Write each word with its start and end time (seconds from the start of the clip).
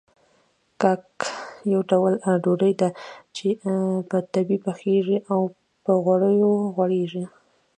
کاک 0.81 1.09
يو 1.71 1.81
ډول 1.89 2.13
ډوډۍ 2.43 2.73
ده 2.81 2.89
چې 3.35 3.47
په 4.09 4.17
تبۍ 4.31 4.57
پخېږي 4.65 5.17
او 5.31 5.39
په 5.83 5.91
غوړيو 6.03 6.51
غوړېږي. 6.75 7.23